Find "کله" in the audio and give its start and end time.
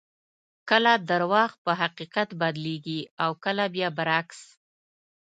0.69-0.93, 3.43-3.63